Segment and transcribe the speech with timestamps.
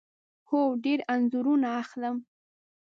[0.49, 2.15] هو، ډیر انځورونه اخلم